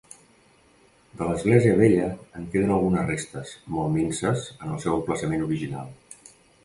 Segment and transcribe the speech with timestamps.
[1.17, 2.07] De l'església vella,
[2.39, 5.93] en queden algunes restes, molt minses, en el seu emplaçament original.